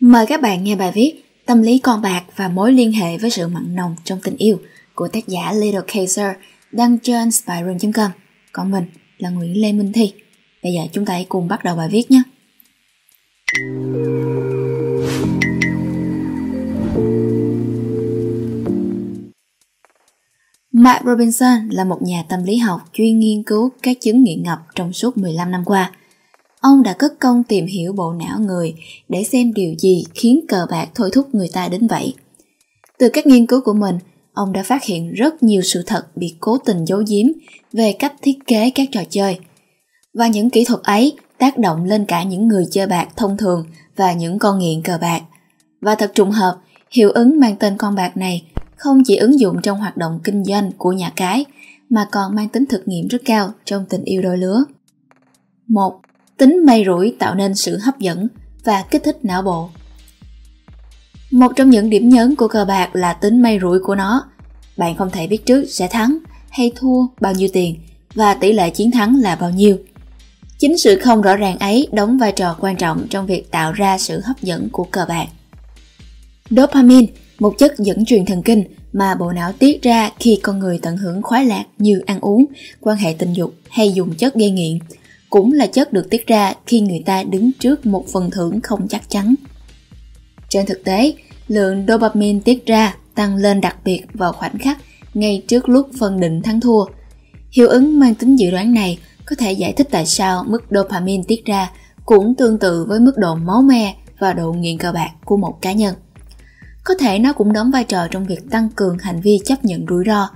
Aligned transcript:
Mời 0.00 0.26
các 0.26 0.40
bạn 0.40 0.64
nghe 0.64 0.76
bài 0.76 0.92
viết 0.94 1.22
Tâm 1.46 1.62
lý 1.62 1.78
con 1.78 2.02
bạc 2.02 2.24
và 2.36 2.48
mối 2.48 2.72
liên 2.72 2.92
hệ 2.92 3.18
với 3.18 3.30
sự 3.30 3.48
mặn 3.48 3.74
nồng 3.74 3.96
trong 4.04 4.18
tình 4.22 4.36
yêu 4.36 4.58
của 4.94 5.08
tác 5.08 5.28
giả 5.28 5.52
Little 5.52 5.80
Kaiser 5.86 6.32
đăng 6.72 6.98
trên 6.98 7.30
spyroom.com. 7.30 8.10
Còn 8.52 8.70
mình 8.70 8.84
là 9.18 9.30
Nguyễn 9.30 9.60
Lê 9.60 9.72
Minh 9.72 9.92
Thi. 9.92 10.12
Bây 10.62 10.72
giờ 10.72 10.80
chúng 10.92 11.04
ta 11.04 11.12
hãy 11.12 11.26
cùng 11.28 11.48
bắt 11.48 11.64
đầu 11.64 11.76
bài 11.76 11.88
viết 11.88 12.10
nhé. 12.10 12.22
Matt 20.72 21.04
Robinson 21.04 21.68
là 21.68 21.84
một 21.84 22.02
nhà 22.02 22.24
tâm 22.28 22.44
lý 22.44 22.56
học 22.56 22.80
chuyên 22.92 23.18
nghiên 23.18 23.42
cứu 23.42 23.70
các 23.82 23.96
chứng 24.00 24.22
nghiện 24.22 24.42
ngập 24.42 24.58
trong 24.74 24.92
suốt 24.92 25.18
15 25.18 25.50
năm 25.50 25.64
qua. 25.64 25.92
Ông 26.66 26.82
đã 26.82 26.92
cất 26.92 27.20
công 27.20 27.44
tìm 27.44 27.66
hiểu 27.66 27.92
bộ 27.92 28.12
não 28.12 28.38
người 28.38 28.74
để 29.08 29.24
xem 29.24 29.54
điều 29.54 29.74
gì 29.78 30.04
khiến 30.14 30.40
cờ 30.48 30.66
bạc 30.70 30.88
thôi 30.94 31.10
thúc 31.12 31.34
người 31.34 31.48
ta 31.52 31.68
đến 31.68 31.86
vậy. 31.86 32.14
Từ 32.98 33.08
các 33.08 33.26
nghiên 33.26 33.46
cứu 33.46 33.60
của 33.60 33.72
mình, 33.72 33.98
ông 34.32 34.52
đã 34.52 34.62
phát 34.62 34.84
hiện 34.84 35.12
rất 35.12 35.42
nhiều 35.42 35.62
sự 35.62 35.82
thật 35.86 36.16
bị 36.16 36.36
cố 36.40 36.58
tình 36.58 36.84
giấu 36.84 37.02
giếm 37.08 37.26
về 37.72 37.92
cách 37.92 38.14
thiết 38.22 38.38
kế 38.46 38.70
các 38.70 38.88
trò 38.92 39.00
chơi. 39.10 39.38
Và 40.14 40.26
những 40.26 40.50
kỹ 40.50 40.64
thuật 40.64 40.82
ấy 40.82 41.16
tác 41.38 41.58
động 41.58 41.84
lên 41.84 42.04
cả 42.04 42.22
những 42.22 42.48
người 42.48 42.66
chơi 42.70 42.86
bạc 42.86 43.08
thông 43.16 43.36
thường 43.36 43.66
và 43.96 44.12
những 44.12 44.38
con 44.38 44.58
nghiện 44.58 44.82
cờ 44.82 44.98
bạc. 45.00 45.22
Và 45.80 45.94
thật 45.94 46.12
trùng 46.14 46.30
hợp, 46.30 46.56
hiệu 46.90 47.10
ứng 47.10 47.40
mang 47.40 47.56
tên 47.56 47.76
con 47.76 47.94
bạc 47.94 48.16
này 48.16 48.42
không 48.76 49.02
chỉ 49.06 49.16
ứng 49.16 49.40
dụng 49.40 49.56
trong 49.62 49.78
hoạt 49.78 49.96
động 49.96 50.20
kinh 50.24 50.44
doanh 50.44 50.72
của 50.78 50.92
nhà 50.92 51.12
cái 51.16 51.44
mà 51.90 52.08
còn 52.12 52.34
mang 52.34 52.48
tính 52.48 52.66
thực 52.66 52.88
nghiệm 52.88 53.06
rất 53.08 53.22
cao 53.24 53.52
trong 53.64 53.84
tình 53.88 54.04
yêu 54.04 54.22
đôi 54.22 54.38
lứa. 54.38 54.64
1. 55.68 56.00
Tính 56.36 56.62
may 56.66 56.84
rủi 56.86 57.16
tạo 57.18 57.34
nên 57.34 57.54
sự 57.54 57.78
hấp 57.78 57.98
dẫn 57.98 58.28
và 58.64 58.84
kích 58.90 59.04
thích 59.04 59.18
não 59.22 59.42
bộ. 59.42 59.68
Một 61.30 61.52
trong 61.56 61.70
những 61.70 61.90
điểm 61.90 62.08
nhấn 62.08 62.36
của 62.36 62.48
cờ 62.48 62.64
bạc 62.64 62.96
là 62.96 63.12
tính 63.12 63.42
may 63.42 63.58
rủi 63.62 63.78
của 63.78 63.94
nó. 63.94 64.24
Bạn 64.76 64.96
không 64.96 65.10
thể 65.10 65.26
biết 65.26 65.46
trước 65.46 65.64
sẽ 65.70 65.88
thắng 65.88 66.18
hay 66.50 66.72
thua 66.76 67.06
bao 67.20 67.32
nhiêu 67.32 67.48
tiền 67.52 67.76
và 68.14 68.34
tỷ 68.34 68.52
lệ 68.52 68.70
chiến 68.70 68.90
thắng 68.90 69.20
là 69.20 69.36
bao 69.36 69.50
nhiêu. 69.50 69.78
Chính 70.58 70.78
sự 70.78 70.98
không 70.98 71.22
rõ 71.22 71.36
ràng 71.36 71.58
ấy 71.58 71.88
đóng 71.92 72.18
vai 72.18 72.32
trò 72.32 72.56
quan 72.60 72.76
trọng 72.76 73.06
trong 73.10 73.26
việc 73.26 73.50
tạo 73.50 73.72
ra 73.72 73.98
sự 73.98 74.20
hấp 74.24 74.42
dẫn 74.42 74.68
của 74.72 74.84
cờ 74.84 75.04
bạc. 75.08 75.26
Dopamine 76.50 77.06
một 77.38 77.54
chất 77.58 77.78
dẫn 77.78 78.04
truyền 78.04 78.26
thần 78.26 78.42
kinh 78.42 78.64
mà 78.92 79.14
bộ 79.14 79.32
não 79.32 79.52
tiết 79.52 79.82
ra 79.82 80.10
khi 80.18 80.38
con 80.42 80.58
người 80.58 80.78
tận 80.82 80.96
hưởng 80.96 81.22
khoái 81.22 81.44
lạc 81.44 81.64
như 81.78 82.02
ăn 82.06 82.20
uống, 82.20 82.44
quan 82.80 82.96
hệ 82.96 83.14
tình 83.18 83.32
dục 83.32 83.54
hay 83.68 83.92
dùng 83.92 84.14
chất 84.14 84.34
gây 84.34 84.50
nghiện, 84.50 84.78
cũng 85.30 85.52
là 85.52 85.66
chất 85.66 85.92
được 85.92 86.10
tiết 86.10 86.26
ra 86.26 86.54
khi 86.66 86.80
người 86.80 87.02
ta 87.06 87.22
đứng 87.22 87.50
trước 87.52 87.86
một 87.86 88.04
phần 88.12 88.30
thưởng 88.30 88.60
không 88.60 88.88
chắc 88.88 89.10
chắn. 89.10 89.34
Trên 90.48 90.66
thực 90.66 90.84
tế, 90.84 91.14
lượng 91.48 91.84
dopamine 91.88 92.40
tiết 92.44 92.66
ra 92.66 92.94
tăng 93.14 93.36
lên 93.36 93.60
đặc 93.60 93.76
biệt 93.84 94.02
vào 94.12 94.32
khoảnh 94.32 94.58
khắc 94.58 94.78
ngay 95.14 95.42
trước 95.48 95.68
lúc 95.68 95.88
phân 95.98 96.20
định 96.20 96.42
thắng 96.42 96.60
thua. 96.60 96.84
Hiệu 97.50 97.68
ứng 97.68 98.00
mang 98.00 98.14
tính 98.14 98.36
dự 98.36 98.50
đoán 98.50 98.74
này 98.74 98.98
có 99.26 99.36
thể 99.38 99.52
giải 99.52 99.72
thích 99.72 99.88
tại 99.90 100.06
sao 100.06 100.44
mức 100.48 100.64
dopamine 100.70 101.22
tiết 101.28 101.44
ra 101.44 101.70
cũng 102.06 102.34
tương 102.34 102.58
tự 102.58 102.84
với 102.84 103.00
mức 103.00 103.12
độ 103.16 103.34
máu 103.34 103.62
me 103.62 103.94
và 104.18 104.32
độ 104.32 104.52
nghiện 104.52 104.78
cờ 104.78 104.92
bạc 104.92 105.10
của 105.24 105.36
một 105.36 105.62
cá 105.62 105.72
nhân. 105.72 105.94
Có 106.84 106.94
thể 106.94 107.18
nó 107.18 107.32
cũng 107.32 107.52
đóng 107.52 107.70
vai 107.70 107.84
trò 107.84 108.08
trong 108.08 108.26
việc 108.26 108.50
tăng 108.50 108.68
cường 108.76 108.98
hành 108.98 109.20
vi 109.20 109.40
chấp 109.44 109.64
nhận 109.64 109.86
rủi 109.88 110.04
ro, 110.06 110.28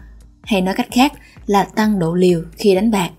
hay 0.43 0.61
nói 0.61 0.75
cách 0.75 0.89
khác 0.91 1.13
là 1.47 1.65
tăng 1.65 1.99
độ 1.99 2.15
liều 2.15 2.43
khi 2.53 2.75
đánh 2.75 2.91
bạc. 2.91 3.11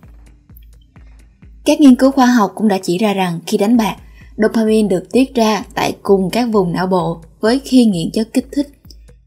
Các 1.66 1.82
nghiên 1.82 1.96
cứu 1.96 2.12
khoa 2.12 2.26
học 2.26 2.52
cũng 2.56 2.68
đã 2.68 2.78
chỉ 2.84 2.98
ra 2.98 3.14
rằng 3.14 3.40
khi 3.48 3.58
đánh 3.58 3.78
bạc, 3.78 3.96
dopamine 4.38 4.88
được 4.88 5.12
tiết 5.12 5.36
ra 5.36 5.64
tại 5.76 5.96
cùng 6.04 6.30
các 6.30 6.50
vùng 6.52 6.74
não 6.74 6.88
bộ 6.88 7.22
với 7.40 7.60
khi 7.60 7.86
nghiện 7.86 8.12
chất 8.12 8.34
kích 8.34 8.48
thích. 8.52 8.68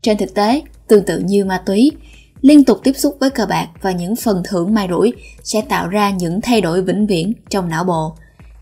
Trên 0.02 0.16
thực 0.16 0.34
tế, 0.34 0.62
tương 0.88 1.04
tự 1.04 1.18
như 1.18 1.44
ma 1.44 1.62
túy, 1.66 1.90
liên 2.40 2.64
tục 2.64 2.80
tiếp 2.84 2.92
xúc 2.96 3.16
với 3.20 3.30
cờ 3.30 3.46
bạc 3.46 3.68
và 3.82 3.92
những 3.92 4.16
phần 4.16 4.42
thưởng 4.44 4.74
may 4.74 4.86
rủi 4.90 5.12
sẽ 5.42 5.60
tạo 5.60 5.88
ra 5.88 6.10
những 6.10 6.40
thay 6.40 6.60
đổi 6.60 6.82
vĩnh 6.82 7.06
viễn 7.06 7.32
trong 7.50 7.68
não 7.68 7.84
bộ. 7.84 8.12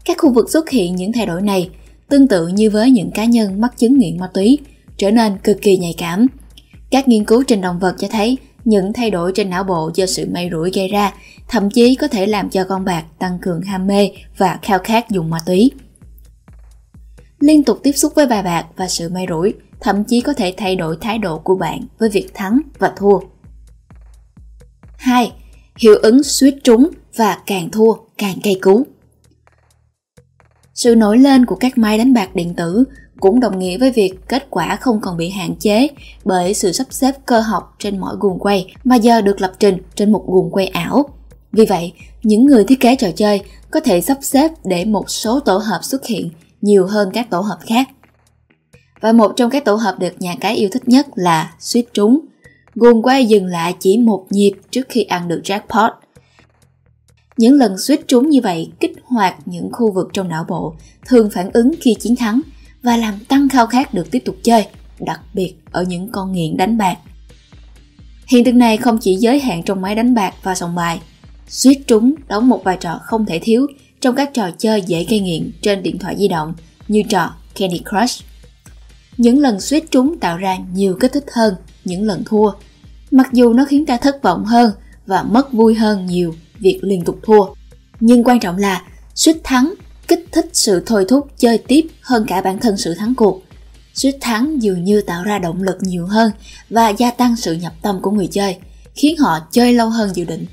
Các 0.04 0.16
khu 0.18 0.32
vực 0.32 0.50
xuất 0.50 0.70
hiện 0.70 0.96
những 0.96 1.12
thay 1.12 1.26
đổi 1.26 1.42
này 1.42 1.70
tương 2.08 2.28
tự 2.28 2.48
như 2.48 2.70
với 2.70 2.90
những 2.90 3.10
cá 3.10 3.24
nhân 3.24 3.60
mắc 3.60 3.74
chứng 3.78 3.98
nghiện 3.98 4.18
ma 4.18 4.26
túy 4.34 4.58
trở 4.96 5.10
nên 5.10 5.38
cực 5.38 5.62
kỳ 5.62 5.76
nhạy 5.76 5.94
cảm. 5.98 6.26
Các 6.90 7.08
nghiên 7.08 7.24
cứu 7.24 7.42
trên 7.46 7.60
động 7.60 7.78
vật 7.78 7.94
cho 7.98 8.08
thấy 8.08 8.38
những 8.64 8.92
thay 8.92 9.10
đổi 9.10 9.32
trên 9.34 9.50
não 9.50 9.64
bộ 9.64 9.90
do 9.94 10.06
sự 10.06 10.26
may 10.32 10.48
rủi 10.52 10.70
gây 10.70 10.88
ra, 10.88 11.12
thậm 11.48 11.70
chí 11.70 11.94
có 11.94 12.08
thể 12.08 12.26
làm 12.26 12.50
cho 12.50 12.64
con 12.64 12.84
bạc 12.84 13.04
tăng 13.18 13.38
cường 13.42 13.62
ham 13.62 13.86
mê 13.86 14.10
và 14.38 14.58
khao 14.62 14.78
khát 14.78 15.10
dùng 15.10 15.30
ma 15.30 15.38
túy. 15.46 15.70
Liên 17.40 17.64
tục 17.64 17.80
tiếp 17.82 17.92
xúc 17.92 18.12
với 18.14 18.26
bài 18.26 18.42
bạc 18.42 18.66
và 18.76 18.88
sự 18.88 19.08
may 19.08 19.26
rủi, 19.28 19.54
thậm 19.80 20.04
chí 20.04 20.20
có 20.20 20.32
thể 20.32 20.54
thay 20.56 20.76
đổi 20.76 20.96
thái 21.00 21.18
độ 21.18 21.38
của 21.38 21.56
bạn 21.56 21.80
với 21.98 22.08
việc 22.08 22.30
thắng 22.34 22.60
và 22.78 22.92
thua. 22.96 23.18
2. 24.96 25.32
Hiệu 25.78 25.94
ứng 26.02 26.22
suýt 26.22 26.54
trúng 26.64 26.88
và 27.16 27.38
càng 27.46 27.70
thua, 27.70 27.94
càng 28.18 28.36
cây 28.42 28.58
cú. 28.62 28.86
Sự 30.74 30.94
nổi 30.94 31.18
lên 31.18 31.46
của 31.46 31.56
các 31.56 31.78
máy 31.78 31.98
đánh 31.98 32.14
bạc 32.14 32.34
điện 32.34 32.54
tử 32.54 32.84
cũng 33.22 33.40
đồng 33.40 33.58
nghĩa 33.58 33.78
với 33.78 33.90
việc 33.90 34.28
kết 34.28 34.46
quả 34.50 34.76
không 34.76 35.00
còn 35.00 35.16
bị 35.16 35.28
hạn 35.28 35.54
chế 35.56 35.88
bởi 36.24 36.54
sự 36.54 36.72
sắp 36.72 36.86
xếp 36.90 37.14
cơ 37.26 37.40
học 37.40 37.74
trên 37.78 37.98
mỗi 37.98 38.16
guồng 38.20 38.38
quay 38.38 38.74
mà 38.84 38.96
giờ 38.96 39.20
được 39.20 39.40
lập 39.40 39.52
trình 39.58 39.78
trên 39.94 40.12
một 40.12 40.24
guồng 40.26 40.50
quay 40.50 40.66
ảo. 40.66 41.08
Vì 41.52 41.66
vậy, 41.66 41.92
những 42.22 42.44
người 42.44 42.64
thiết 42.64 42.80
kế 42.80 42.96
trò 42.96 43.08
chơi 43.16 43.40
có 43.70 43.80
thể 43.80 44.00
sắp 44.00 44.18
xếp 44.22 44.50
để 44.64 44.84
một 44.84 45.10
số 45.10 45.40
tổ 45.40 45.56
hợp 45.56 45.78
xuất 45.82 46.06
hiện 46.06 46.30
nhiều 46.60 46.86
hơn 46.86 47.10
các 47.12 47.30
tổ 47.30 47.40
hợp 47.40 47.58
khác. 47.66 47.88
Và 49.00 49.12
một 49.12 49.32
trong 49.36 49.50
các 49.50 49.64
tổ 49.64 49.74
hợp 49.74 49.98
được 49.98 50.12
nhà 50.18 50.34
cái 50.40 50.56
yêu 50.56 50.68
thích 50.72 50.88
nhất 50.88 51.06
là 51.14 51.54
suýt 51.58 51.84
trúng. 51.94 52.20
Guồng 52.74 53.02
quay 53.02 53.26
dừng 53.26 53.46
lại 53.46 53.76
chỉ 53.80 53.98
một 53.98 54.26
nhịp 54.30 54.52
trước 54.70 54.86
khi 54.88 55.02
ăn 55.02 55.28
được 55.28 55.40
jackpot. 55.44 55.90
Những 57.36 57.54
lần 57.54 57.78
suýt 57.78 58.00
trúng 58.08 58.30
như 58.30 58.40
vậy 58.40 58.72
kích 58.80 58.92
hoạt 59.04 59.36
những 59.46 59.68
khu 59.72 59.92
vực 59.92 60.08
trong 60.12 60.28
não 60.28 60.44
bộ 60.48 60.74
thường 61.06 61.30
phản 61.30 61.50
ứng 61.52 61.72
khi 61.80 61.94
chiến 61.94 62.16
thắng 62.16 62.40
và 62.82 62.96
làm 62.96 63.18
tăng 63.18 63.48
khao 63.48 63.66
khát 63.66 63.94
được 63.94 64.10
tiếp 64.10 64.22
tục 64.24 64.36
chơi, 64.42 64.66
đặc 65.00 65.20
biệt 65.34 65.54
ở 65.70 65.82
những 65.82 66.08
con 66.12 66.32
nghiện 66.32 66.56
đánh 66.56 66.78
bạc. 66.78 66.96
Hiện 68.26 68.44
tượng 68.44 68.58
này 68.58 68.76
không 68.76 68.98
chỉ 69.00 69.16
giới 69.16 69.40
hạn 69.40 69.62
trong 69.62 69.80
máy 69.80 69.94
đánh 69.94 70.14
bạc 70.14 70.34
và 70.42 70.54
sòng 70.54 70.74
bài, 70.74 71.00
suýt 71.48 71.78
trúng 71.86 72.14
đóng 72.28 72.48
một 72.48 72.64
vai 72.64 72.76
trò 72.80 73.00
không 73.02 73.26
thể 73.26 73.38
thiếu 73.42 73.66
trong 74.00 74.14
các 74.16 74.30
trò 74.34 74.50
chơi 74.58 74.82
dễ 74.86 75.04
gây 75.04 75.20
nghiện 75.20 75.52
trên 75.62 75.82
điện 75.82 75.98
thoại 75.98 76.16
di 76.18 76.28
động 76.28 76.54
như 76.88 77.02
trò 77.08 77.34
Candy 77.54 77.80
Crush. 77.90 78.24
Những 79.16 79.38
lần 79.38 79.60
suýt 79.60 79.84
trúng 79.90 80.18
tạo 80.20 80.38
ra 80.38 80.56
nhiều 80.72 80.96
kích 81.00 81.12
thích 81.12 81.26
hơn 81.32 81.54
những 81.84 82.02
lần 82.02 82.22
thua, 82.26 82.52
mặc 83.10 83.28
dù 83.32 83.52
nó 83.52 83.64
khiến 83.64 83.86
ta 83.86 83.96
thất 83.96 84.22
vọng 84.22 84.44
hơn 84.44 84.72
và 85.06 85.22
mất 85.22 85.52
vui 85.52 85.74
hơn 85.74 86.06
nhiều 86.06 86.34
việc 86.58 86.78
liên 86.82 87.04
tục 87.04 87.18
thua. 87.22 87.46
Nhưng 88.00 88.24
quan 88.24 88.40
trọng 88.40 88.56
là 88.56 88.82
suýt 89.14 89.36
thắng 89.44 89.74
kích 90.12 90.26
thích 90.32 90.48
sự 90.52 90.82
thôi 90.86 91.04
thúc 91.08 91.30
chơi 91.38 91.58
tiếp 91.58 91.86
hơn 92.00 92.24
cả 92.28 92.40
bản 92.40 92.58
thân 92.58 92.76
sự 92.76 92.94
thắng 92.94 93.14
cuộc. 93.14 93.42
Suýt 93.94 94.16
thắng 94.20 94.62
dường 94.62 94.84
như 94.84 95.00
tạo 95.00 95.24
ra 95.24 95.38
động 95.38 95.62
lực 95.62 95.76
nhiều 95.80 96.06
hơn 96.06 96.32
và 96.70 96.88
gia 96.88 97.10
tăng 97.10 97.36
sự 97.36 97.52
nhập 97.52 97.72
tâm 97.82 97.98
của 98.02 98.10
người 98.10 98.26
chơi, 98.26 98.56
khiến 98.94 99.16
họ 99.18 99.38
chơi 99.50 99.72
lâu 99.72 99.90
hơn 99.90 100.14
dự 100.14 100.24
định. 100.24 100.46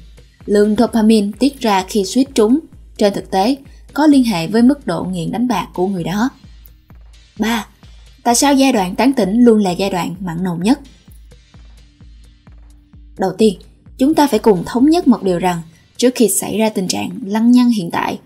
Lượng 0.45 0.75
dopamine 0.77 1.31
tiết 1.39 1.59
ra 1.59 1.85
khi 1.87 2.05
suýt 2.05 2.27
trúng, 2.35 2.59
trên 2.97 3.13
thực 3.13 3.31
tế, 3.31 3.55
có 3.93 4.07
liên 4.07 4.23
hệ 4.23 4.47
với 4.47 4.61
mức 4.61 4.87
độ 4.87 5.03
nghiện 5.03 5.31
đánh 5.31 5.47
bạc 5.47 5.67
của 5.73 5.87
người 5.87 6.03
đó. 6.03 6.29
3. 7.39 7.67
Tại 8.23 8.35
sao 8.35 8.53
giai 8.53 8.71
đoạn 8.71 8.95
tán 8.95 9.13
tỉnh 9.13 9.43
luôn 9.43 9.63
là 9.63 9.71
giai 9.71 9.89
đoạn 9.89 10.15
mặn 10.19 10.43
nồng 10.43 10.63
nhất? 10.63 10.79
Đầu 13.17 13.31
tiên, 13.37 13.59
chúng 13.97 14.15
ta 14.15 14.27
phải 14.27 14.39
cùng 14.39 14.63
thống 14.65 14.89
nhất 14.89 15.07
một 15.07 15.23
điều 15.23 15.39
rằng 15.39 15.61
trước 15.97 16.15
khi 16.15 16.29
xảy 16.29 16.57
ra 16.57 16.69
tình 16.69 16.87
trạng 16.87 17.09
lăng 17.25 17.51
nhăng 17.51 17.69
hiện 17.69 17.91
tại, 17.91 18.19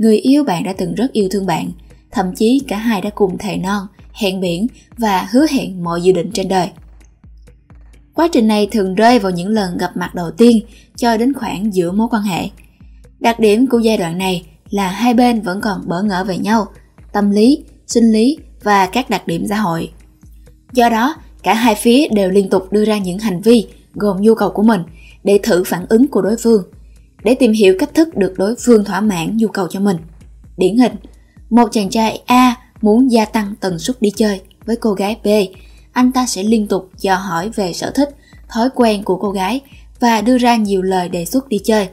người 0.00 0.16
yêu 0.16 0.44
bạn 0.44 0.64
đã 0.64 0.72
từng 0.78 0.94
rất 0.94 1.12
yêu 1.12 1.28
thương 1.30 1.46
bạn, 1.46 1.70
thậm 2.10 2.34
chí 2.36 2.62
cả 2.68 2.76
hai 2.76 3.00
đã 3.00 3.10
cùng 3.10 3.38
thề 3.38 3.56
non, 3.56 3.86
hẹn 4.12 4.40
biển 4.40 4.66
và 4.98 5.28
hứa 5.30 5.46
hẹn 5.50 5.84
mọi 5.84 6.02
dự 6.02 6.12
định 6.12 6.30
trên 6.34 6.48
đời. 6.48 6.70
Quá 8.14 8.28
trình 8.32 8.48
này 8.48 8.68
thường 8.70 8.94
rơi 8.94 9.18
vào 9.18 9.32
những 9.32 9.48
lần 9.48 9.78
gặp 9.78 9.96
mặt 9.96 10.14
đầu 10.14 10.30
tiên 10.30 10.60
cho 10.96 11.16
đến 11.16 11.34
khoảng 11.34 11.74
giữa 11.74 11.92
mối 11.92 12.08
quan 12.10 12.22
hệ. 12.22 12.48
Đặc 13.20 13.40
điểm 13.40 13.66
của 13.66 13.78
giai 13.78 13.96
đoạn 13.96 14.18
này 14.18 14.46
là 14.70 14.88
hai 14.88 15.14
bên 15.14 15.40
vẫn 15.40 15.60
còn 15.60 15.82
bỡ 15.86 16.02
ngỡ 16.02 16.24
về 16.24 16.38
nhau, 16.38 16.66
tâm 17.12 17.30
lý, 17.30 17.64
sinh 17.86 18.12
lý 18.12 18.38
và 18.62 18.86
các 18.86 19.10
đặc 19.10 19.26
điểm 19.26 19.46
xã 19.48 19.56
hội. 19.56 19.90
Do 20.72 20.88
đó, 20.88 21.14
cả 21.42 21.54
hai 21.54 21.74
phía 21.74 22.08
đều 22.08 22.30
liên 22.30 22.48
tục 22.50 22.72
đưa 22.72 22.84
ra 22.84 22.98
những 22.98 23.18
hành 23.18 23.40
vi 23.40 23.66
gồm 23.94 24.20
nhu 24.20 24.34
cầu 24.34 24.50
của 24.50 24.62
mình 24.62 24.82
để 25.24 25.40
thử 25.42 25.64
phản 25.64 25.86
ứng 25.88 26.08
của 26.08 26.22
đối 26.22 26.36
phương– 26.36 26.62
để 27.24 27.34
tìm 27.34 27.52
hiểu 27.52 27.74
cách 27.78 27.94
thức 27.94 28.16
được 28.16 28.34
đối 28.36 28.54
phương 28.64 28.84
thỏa 28.84 29.00
mãn 29.00 29.36
nhu 29.36 29.48
cầu 29.48 29.66
cho 29.70 29.80
mình. 29.80 29.96
Điển 30.56 30.78
hình, 30.78 30.92
một 31.50 31.68
chàng 31.72 31.90
trai 31.90 32.22
A 32.26 32.56
muốn 32.82 33.10
gia 33.12 33.24
tăng 33.24 33.54
tần 33.60 33.78
suất 33.78 34.02
đi 34.02 34.10
chơi 34.16 34.40
với 34.64 34.76
cô 34.76 34.92
gái 34.92 35.16
B, 35.24 35.28
anh 35.92 36.12
ta 36.12 36.26
sẽ 36.26 36.42
liên 36.42 36.66
tục 36.66 36.90
dò 36.98 37.14
hỏi 37.14 37.50
về 37.54 37.72
sở 37.72 37.90
thích, 37.90 38.08
thói 38.48 38.68
quen 38.74 39.02
của 39.02 39.16
cô 39.16 39.30
gái 39.30 39.60
và 40.00 40.20
đưa 40.20 40.38
ra 40.38 40.56
nhiều 40.56 40.82
lời 40.82 41.08
đề 41.08 41.24
xuất 41.24 41.48
đi 41.48 41.58
chơi. 41.64 41.88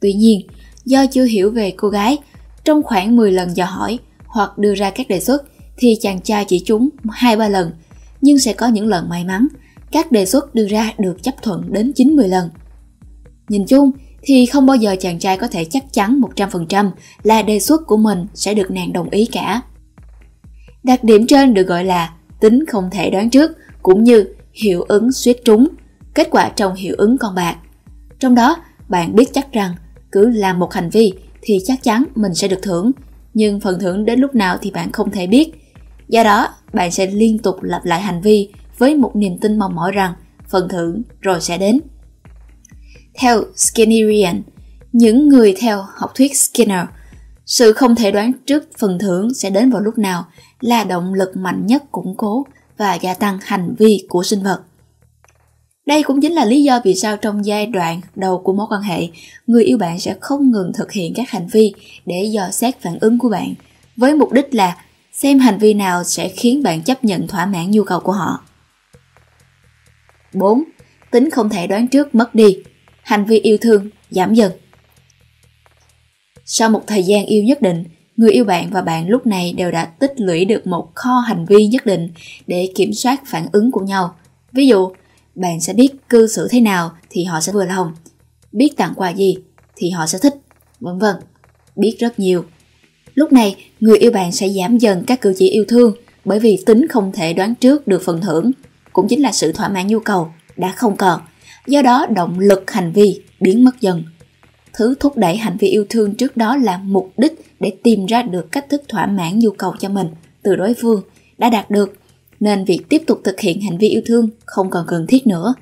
Tuy 0.00 0.12
nhiên, 0.12 0.46
do 0.84 1.06
chưa 1.06 1.24
hiểu 1.24 1.50
về 1.50 1.74
cô 1.76 1.88
gái, 1.88 2.18
trong 2.64 2.82
khoảng 2.82 3.16
10 3.16 3.32
lần 3.32 3.56
dò 3.56 3.64
hỏi 3.64 3.98
hoặc 4.26 4.58
đưa 4.58 4.74
ra 4.74 4.90
các 4.90 5.08
đề 5.08 5.20
xuất 5.20 5.42
thì 5.76 5.96
chàng 6.00 6.20
trai 6.20 6.44
chỉ 6.44 6.62
trúng 6.66 6.88
2-3 7.04 7.48
lần, 7.48 7.70
nhưng 8.20 8.38
sẽ 8.38 8.52
có 8.52 8.68
những 8.68 8.86
lần 8.86 9.08
may 9.08 9.24
mắn, 9.24 9.46
các 9.92 10.12
đề 10.12 10.26
xuất 10.26 10.54
đưa 10.54 10.68
ra 10.68 10.92
được 10.98 11.22
chấp 11.22 11.34
thuận 11.42 11.72
đến 11.72 11.92
90 11.92 12.28
lần. 12.28 12.48
Nhìn 13.48 13.66
chung 13.66 13.90
thì 14.22 14.46
không 14.46 14.66
bao 14.66 14.76
giờ 14.76 14.96
chàng 15.00 15.18
trai 15.18 15.36
có 15.36 15.46
thể 15.46 15.64
chắc 15.64 15.92
chắn 15.92 16.20
100% 16.36 16.90
là 17.22 17.42
đề 17.42 17.60
xuất 17.60 17.86
của 17.86 17.96
mình 17.96 18.26
sẽ 18.34 18.54
được 18.54 18.70
nàng 18.70 18.92
đồng 18.92 19.10
ý 19.10 19.26
cả. 19.32 19.60
Đặc 20.82 21.04
điểm 21.04 21.26
trên 21.26 21.54
được 21.54 21.66
gọi 21.66 21.84
là 21.84 22.14
tính 22.40 22.64
không 22.66 22.90
thể 22.92 23.10
đoán 23.10 23.30
trước 23.30 23.52
cũng 23.82 24.04
như 24.04 24.24
hiệu 24.52 24.82
ứng 24.82 25.12
suýt 25.12 25.36
trúng, 25.44 25.68
kết 26.14 26.28
quả 26.30 26.48
trong 26.48 26.74
hiệu 26.74 26.94
ứng 26.98 27.18
con 27.18 27.34
bạc. 27.34 27.56
Trong 28.18 28.34
đó, 28.34 28.56
bạn 28.88 29.16
biết 29.16 29.32
chắc 29.32 29.52
rằng 29.52 29.74
cứ 30.12 30.28
làm 30.28 30.58
một 30.58 30.72
hành 30.72 30.90
vi 30.90 31.12
thì 31.42 31.58
chắc 31.64 31.82
chắn 31.82 32.04
mình 32.14 32.34
sẽ 32.34 32.48
được 32.48 32.62
thưởng, 32.62 32.90
nhưng 33.34 33.60
phần 33.60 33.80
thưởng 33.80 34.04
đến 34.04 34.20
lúc 34.20 34.34
nào 34.34 34.58
thì 34.62 34.70
bạn 34.70 34.92
không 34.92 35.10
thể 35.10 35.26
biết. 35.26 35.52
Do 36.08 36.24
đó, 36.24 36.48
bạn 36.72 36.90
sẽ 36.90 37.06
liên 37.06 37.38
tục 37.38 37.62
lặp 37.62 37.84
lại 37.84 38.00
hành 38.00 38.22
vi 38.22 38.48
với 38.78 38.94
một 38.94 39.16
niềm 39.16 39.38
tin 39.38 39.58
mong 39.58 39.74
mỏi 39.74 39.92
rằng 39.92 40.14
phần 40.48 40.68
thưởng 40.68 41.02
rồi 41.20 41.40
sẽ 41.40 41.58
đến. 41.58 41.80
Theo 43.14 43.44
Skinnerian, 43.56 44.42
những 44.92 45.28
người 45.28 45.54
theo 45.58 45.84
học 45.94 46.12
thuyết 46.14 46.36
Skinner, 46.36 46.86
sự 47.46 47.72
không 47.72 47.94
thể 47.94 48.12
đoán 48.12 48.32
trước 48.46 48.68
phần 48.78 48.98
thưởng 48.98 49.34
sẽ 49.34 49.50
đến 49.50 49.70
vào 49.70 49.82
lúc 49.82 49.98
nào 49.98 50.24
là 50.60 50.84
động 50.84 51.14
lực 51.14 51.36
mạnh 51.36 51.66
nhất 51.66 51.82
củng 51.92 52.14
cố 52.16 52.46
và 52.78 52.94
gia 52.94 53.14
tăng 53.14 53.38
hành 53.42 53.74
vi 53.78 54.06
của 54.08 54.22
sinh 54.22 54.42
vật. 54.42 54.60
Đây 55.86 56.02
cũng 56.02 56.20
chính 56.20 56.32
là 56.32 56.44
lý 56.44 56.62
do 56.62 56.80
vì 56.84 56.94
sao 56.94 57.16
trong 57.16 57.46
giai 57.46 57.66
đoạn 57.66 58.00
đầu 58.14 58.38
của 58.38 58.52
mối 58.52 58.66
quan 58.70 58.82
hệ, 58.82 59.08
người 59.46 59.64
yêu 59.64 59.78
bạn 59.78 60.00
sẽ 60.00 60.16
không 60.20 60.50
ngừng 60.50 60.72
thực 60.74 60.92
hiện 60.92 61.12
các 61.16 61.30
hành 61.30 61.46
vi 61.52 61.74
để 62.06 62.24
dò 62.24 62.50
xét 62.50 62.80
phản 62.80 62.98
ứng 63.00 63.18
của 63.18 63.28
bạn, 63.28 63.54
với 63.96 64.14
mục 64.14 64.32
đích 64.32 64.54
là 64.54 64.76
xem 65.12 65.38
hành 65.38 65.58
vi 65.58 65.74
nào 65.74 66.04
sẽ 66.04 66.28
khiến 66.28 66.62
bạn 66.62 66.82
chấp 66.82 67.04
nhận 67.04 67.26
thỏa 67.26 67.46
mãn 67.46 67.70
nhu 67.70 67.84
cầu 67.84 68.00
của 68.00 68.12
họ. 68.12 68.44
4. 70.34 70.62
Tính 71.10 71.30
không 71.30 71.48
thể 71.48 71.66
đoán 71.66 71.88
trước 71.88 72.14
mất 72.14 72.34
đi, 72.34 72.56
hành 73.02 73.24
vi 73.24 73.38
yêu 73.38 73.56
thương 73.60 73.90
giảm 74.10 74.34
dần. 74.34 74.52
Sau 76.44 76.70
một 76.70 76.82
thời 76.86 77.02
gian 77.02 77.26
yêu 77.26 77.44
nhất 77.44 77.62
định, 77.62 77.84
người 78.16 78.30
yêu 78.30 78.44
bạn 78.44 78.70
và 78.70 78.82
bạn 78.82 79.08
lúc 79.08 79.26
này 79.26 79.52
đều 79.52 79.70
đã 79.70 79.84
tích 79.84 80.12
lũy 80.16 80.44
được 80.44 80.66
một 80.66 80.94
kho 80.94 81.20
hành 81.20 81.44
vi 81.44 81.66
nhất 81.66 81.86
định 81.86 82.10
để 82.46 82.68
kiểm 82.74 82.92
soát 82.92 83.22
phản 83.26 83.46
ứng 83.52 83.72
của 83.72 83.80
nhau. 83.80 84.14
Ví 84.52 84.66
dụ, 84.66 84.92
bạn 85.34 85.60
sẽ 85.60 85.72
biết 85.72 85.88
cư 86.08 86.26
xử 86.26 86.48
thế 86.50 86.60
nào 86.60 86.90
thì 87.10 87.24
họ 87.24 87.40
sẽ 87.40 87.52
vừa 87.52 87.64
lòng, 87.64 87.92
biết 88.52 88.76
tặng 88.76 88.92
quà 88.96 89.10
gì 89.10 89.36
thì 89.76 89.90
họ 89.90 90.06
sẽ 90.06 90.18
thích, 90.18 90.34
vân 90.80 90.98
vân. 90.98 91.16
Biết 91.76 91.96
rất 91.98 92.18
nhiều. 92.18 92.44
Lúc 93.14 93.32
này, 93.32 93.56
người 93.80 93.98
yêu 93.98 94.12
bạn 94.12 94.32
sẽ 94.32 94.48
giảm 94.48 94.78
dần 94.78 95.04
các 95.06 95.20
cử 95.20 95.34
chỉ 95.38 95.48
yêu 95.48 95.64
thương 95.68 95.94
bởi 96.24 96.40
vì 96.40 96.62
tính 96.66 96.88
không 96.88 97.12
thể 97.12 97.32
đoán 97.32 97.54
trước 97.54 97.86
được 97.86 98.02
phần 98.04 98.20
thưởng, 98.20 98.52
cũng 98.92 99.08
chính 99.08 99.22
là 99.22 99.32
sự 99.32 99.52
thỏa 99.52 99.68
mãn 99.68 99.86
nhu 99.86 100.00
cầu 100.00 100.32
đã 100.56 100.72
không 100.72 100.96
còn. 100.96 101.20
Do 101.66 101.82
đó, 101.82 102.06
động 102.06 102.38
lực 102.38 102.70
hành 102.70 102.92
vi 102.92 103.20
biến 103.40 103.64
mất 103.64 103.80
dần. 103.80 104.04
Thứ 104.72 104.94
thúc 105.00 105.16
đẩy 105.16 105.36
hành 105.36 105.56
vi 105.56 105.68
yêu 105.68 105.86
thương 105.88 106.14
trước 106.14 106.36
đó 106.36 106.56
là 106.56 106.78
mục 106.78 107.12
đích 107.16 107.32
để 107.60 107.72
tìm 107.82 108.06
ra 108.06 108.22
được 108.22 108.52
cách 108.52 108.66
thức 108.70 108.82
thỏa 108.88 109.06
mãn 109.06 109.38
nhu 109.38 109.50
cầu 109.50 109.74
cho 109.80 109.88
mình 109.88 110.06
từ 110.42 110.56
đối 110.56 110.74
phương 110.74 111.02
đã 111.38 111.50
đạt 111.50 111.70
được 111.70 111.96
nên 112.40 112.64
việc 112.64 112.80
tiếp 112.88 113.02
tục 113.06 113.20
thực 113.24 113.40
hiện 113.40 113.60
hành 113.60 113.78
vi 113.78 113.88
yêu 113.88 114.02
thương 114.06 114.28
không 114.46 114.70
còn 114.70 114.86
cần 114.88 115.06
thiết 115.06 115.26
nữa. 115.26 115.54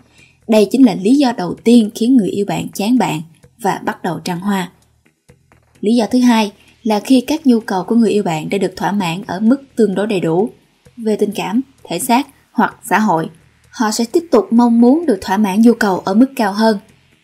Đây 0.49 0.69
chính 0.71 0.87
là 0.87 0.95
lý 0.95 1.15
do 1.15 1.33
đầu 1.33 1.55
tiên 1.65 1.91
khiến 1.95 2.17
người 2.17 2.29
yêu 2.29 2.47
bạn 2.47 2.69
chán 2.75 2.99
bạn 2.99 3.23
và 3.59 3.81
bắt 3.85 4.03
đầu 4.03 4.21
trăng 4.25 4.41
hoa. 4.41 4.71
Lý 5.81 5.95
do 5.95 6.07
thứ 6.11 6.19
hai 6.21 6.53
là 6.83 7.01
khi 7.01 7.21
các 7.21 7.47
nhu 7.47 7.61
cầu 7.61 7.85
của 7.85 7.95
người 7.95 8.11
yêu 8.11 8.23
bạn 8.23 8.49
đã 8.49 8.59
được 8.59 8.73
thỏa 8.77 8.93
mãn 8.93 9.23
ở 9.27 9.41
mức 9.41 9.63
tương 9.77 9.95
đối 9.95 10.07
đầy 10.07 10.21
đủ 10.21 10.51
về 10.97 11.17
tình 11.17 11.31
cảm, 11.35 11.61
thể 11.85 11.99
xác 11.99 12.27
hoặc 12.53 12.79
xã 12.83 12.99
hội, 12.99 13.29
họ 13.71 13.91
sẽ 13.91 14.05
tiếp 14.13 14.25
tục 14.31 14.47
mong 14.51 14.81
muốn 14.81 15.07
được 15.07 15.19
thỏa 15.21 15.37
mãn 15.37 15.63
nhu 15.63 15.75
cầu 15.75 15.99
ở 15.99 16.15
mức 16.15 16.27
cao 16.37 16.53
hơn. 16.53 16.79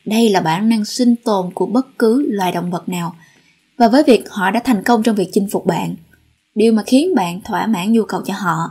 Đây 0.04 0.28
là 0.28 0.40
bản 0.40 0.68
năng 0.68 0.84
sinh 0.84 1.14
tồn 1.24 1.54
của 1.54 1.66
bất 1.66 1.86
cứ 1.98 2.26
loài 2.28 2.52
động 2.52 2.70
vật 2.70 2.88
nào. 2.88 3.16
Và 3.78 3.88
với 3.88 4.02
việc 4.02 4.30
họ 4.30 4.50
đã 4.50 4.60
thành 4.64 4.82
công 4.82 5.02
trong 5.02 5.16
việc 5.16 5.28
chinh 5.32 5.48
phục 5.50 5.66
bạn, 5.66 5.94
điều 6.54 6.72
mà 6.72 6.82
khiến 6.86 7.14
bạn 7.14 7.40
thỏa 7.44 7.66
mãn 7.66 7.92
nhu 7.92 8.02
cầu 8.04 8.22
cho 8.26 8.34
họ 8.34 8.70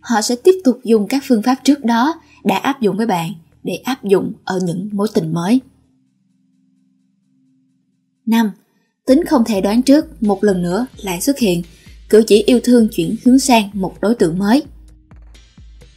họ 0.00 0.22
sẽ 0.22 0.36
tiếp 0.44 0.54
tục 0.64 0.80
dùng 0.84 1.06
các 1.08 1.22
phương 1.26 1.42
pháp 1.42 1.56
trước 1.64 1.84
đó 1.84 2.20
đã 2.44 2.56
áp 2.56 2.80
dụng 2.80 2.96
với 2.96 3.06
bạn 3.06 3.32
để 3.62 3.74
áp 3.74 4.04
dụng 4.04 4.32
ở 4.44 4.60
những 4.62 4.90
mối 4.92 5.08
tình 5.14 5.34
mới. 5.34 5.60
5. 8.26 8.50
Tính 9.06 9.24
không 9.24 9.44
thể 9.44 9.60
đoán 9.60 9.82
trước 9.82 10.22
một 10.22 10.44
lần 10.44 10.62
nữa 10.62 10.86
lại 11.02 11.20
xuất 11.20 11.38
hiện, 11.38 11.62
cử 12.08 12.22
chỉ 12.26 12.42
yêu 12.42 12.60
thương 12.64 12.88
chuyển 12.88 13.16
hướng 13.24 13.38
sang 13.38 13.70
một 13.72 14.00
đối 14.00 14.14
tượng 14.14 14.38
mới. 14.38 14.62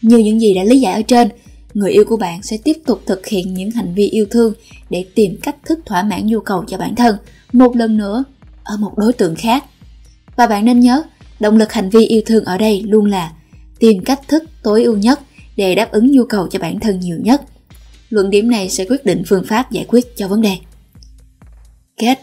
Như 0.04 0.18
những 0.18 0.42
gì 0.42 0.54
đã 0.54 0.64
lý 0.64 0.80
giải 0.80 0.94
ở 0.94 1.02
trên, 1.02 1.30
người 1.74 1.92
yêu 1.92 2.06
của 2.06 2.18
bạn 2.18 2.44
sẽ 2.44 2.58
tiếp 2.64 2.78
tục 2.86 3.02
thực 3.06 3.26
hiện 3.28 3.54
những 3.54 3.72
hành 3.72 3.94
vi 3.94 4.08
yêu 4.10 4.26
thương 4.32 4.54
để 4.90 5.06
tìm 5.16 5.38
cách 5.42 5.56
thức 5.66 5.80
thỏa 5.86 6.04
mãn 6.04 6.28
nhu 6.28 6.40
cầu 6.40 6.64
cho 6.68 6.78
bản 6.78 6.96
thân 6.96 7.16
một 7.54 7.76
lần 7.76 7.98
nữa 7.98 8.24
ở 8.64 8.78
một 8.78 8.98
đối 8.98 9.14
tượng 9.14 9.36
khác. 9.36 9.64
Và 10.36 10.48
bạn 10.48 10.66
nên 10.66 10.80
nhớ, 10.80 11.04
động 11.40 11.58
lực 11.58 11.74
hành 11.74 11.90
vi 11.90 12.06
yêu 12.06 12.22
thương 12.26 12.46
ở 12.46 12.58
đây 12.58 12.82
luôn 12.82 13.06
là 13.06 13.32
tìm 13.80 14.04
cách 14.04 14.28
thức 14.28 14.44
tối 14.64 14.84
ưu 14.84 14.98
nhất 14.98 15.20
để 15.56 15.76
đáp 15.76 15.92
ứng 15.92 16.12
nhu 16.12 16.26
cầu 16.26 16.48
cho 16.48 16.60
bản 16.60 16.80
thân 16.80 17.00
nhiều 17.00 17.18
nhất. 17.20 17.42
Luận 18.10 18.30
điểm 18.30 18.50
này 18.50 18.70
sẽ 18.70 18.86
quyết 18.86 19.06
định 19.06 19.24
phương 19.28 19.44
pháp 19.48 19.72
giải 19.72 19.86
quyết 19.88 20.18
cho 20.18 20.28
vấn 20.28 20.42
đề. 20.42 20.58
Kết 21.98 22.20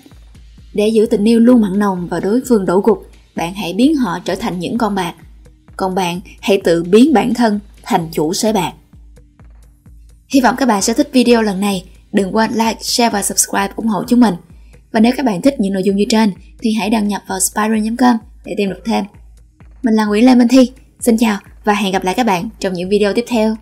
Để 0.75 0.89
giữ 0.89 1.07
tình 1.11 1.25
yêu 1.25 1.41
luôn 1.41 1.61
mặn 1.61 1.79
nồng 1.79 2.09
và 2.09 2.21
đối 2.21 2.41
phương 2.49 2.67
đổ 2.67 2.81
gục, 2.81 3.07
bạn 3.37 3.55
hãy 3.55 3.73
biến 3.73 3.97
họ 3.97 4.19
trở 4.25 4.35
thành 4.35 4.59
những 4.59 4.79
con 4.79 4.95
bạc. 4.95 5.15
Còn 5.77 5.95
bạn 5.95 6.21
hãy 6.41 6.61
tự 6.65 6.83
biến 6.83 7.13
bản 7.13 7.35
thân 7.35 7.61
thành 7.91 8.09
chủ 8.13 8.35
sới 8.35 8.53
bạc. 8.53 8.73
Hy 10.29 10.41
vọng 10.41 10.55
các 10.59 10.67
bạn 10.67 10.83
sẽ 10.83 10.93
thích 10.93 11.09
video 11.13 11.43
lần 11.43 11.61
này. 11.61 11.85
Đừng 12.13 12.37
quên 12.37 12.51
like, 12.53 12.77
share 12.81 13.11
và 13.11 13.23
subscribe 13.23 13.73
ủng 13.77 13.87
hộ 13.87 14.05
chúng 14.09 14.21
mình. 14.21 14.35
Và 14.93 15.01
nếu 15.01 15.13
các 15.17 15.27
bạn 15.27 15.43
thích 15.43 15.55
những 15.59 15.73
nội 15.73 15.83
dung 15.83 15.97
như 15.97 16.05
trên 16.09 16.33
thì 16.61 16.73
hãy 16.73 16.91
đăng 16.91 17.09
nhập 17.09 17.23
vào 17.29 17.41
spiral.com 17.41 18.17
để 18.45 18.55
tìm 18.57 18.71
đọc 18.71 18.79
thêm. 18.85 19.05
Mình 19.83 19.95
là 19.95 20.05
Nguyễn 20.05 20.27
Lê 20.27 20.35
Minh 20.35 20.49
Thi. 20.49 20.71
Xin 21.01 21.17
chào 21.19 21.39
và 21.65 21.75
hẹn 21.75 21.93
gặp 21.93 22.05
lại 22.05 22.15
các 22.15 22.27
bạn 22.27 22.49
trong 22.59 22.73
những 22.73 22.89
video 22.89 23.13
tiếp 23.13 23.25
theo. 23.29 23.57